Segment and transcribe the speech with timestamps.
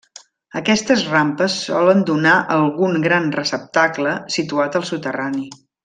[0.59, 5.49] Aquestes rampes solen donar a algun gran receptacle situat al soterrani.